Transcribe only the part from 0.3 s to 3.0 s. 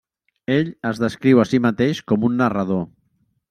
Ell es descriu a si mateix com un narrador.